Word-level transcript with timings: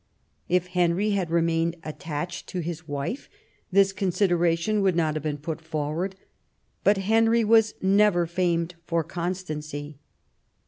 If 0.49 0.65
Henry 0.69 1.11
had 1.11 1.29
remained 1.29 1.75
attached 1.83 2.47
to 2.49 2.61
his 2.61 2.87
wife 2.87 3.29
this 3.71 3.93
consideration 3.93 4.81
would 4.81 4.95
not 4.95 5.13
have 5.13 5.21
been 5.21 5.37
put 5.37 5.61
forward; 5.61 6.15
but 6.83 6.97
Henry 6.97 7.43
was 7.43 7.75
never 7.83 8.25
famed 8.25 8.73
for 8.87 9.03
constancy. 9.03 9.99